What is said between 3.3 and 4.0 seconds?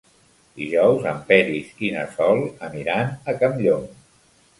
a Campllong.